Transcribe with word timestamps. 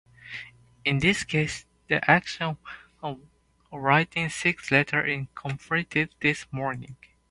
In 0.83 0.97
this 0.97 1.23
case, 1.23 1.67
the 1.87 2.09
action 2.09 2.57
of 3.03 3.19
writing 3.71 4.29
six 4.29 4.71
letters 4.71 5.07
is 5.07 5.27
completed 5.35 6.15
this 6.21 6.47
morning. 6.51 6.95